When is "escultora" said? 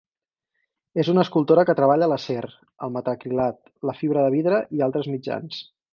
1.27-1.65